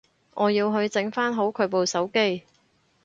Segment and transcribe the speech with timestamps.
[0.33, 2.41] 我要去整返好佢部手機